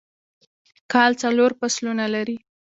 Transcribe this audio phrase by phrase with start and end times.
[0.91, 2.37] کال څلور فصلونه لري